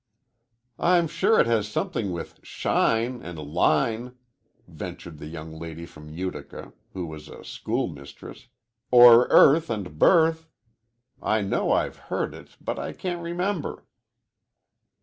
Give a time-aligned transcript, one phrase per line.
[0.79, 4.15] "I'm sure it has something with 'shine' and 'line,'"
[4.67, 8.47] ventured the young lady from Utica, who was a school mistress,
[8.89, 10.49] "or 'earth' and 'birth.'
[11.21, 13.85] I know I've heard it, but I can't remember."